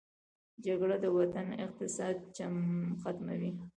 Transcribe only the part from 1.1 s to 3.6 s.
وطن اقتصاد ختموي